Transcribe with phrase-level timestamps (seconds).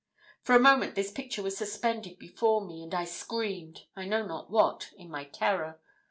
[0.41, 4.49] For a moment this picture was suspended before me, and I screamed, I know not
[4.49, 5.79] what, in my terror.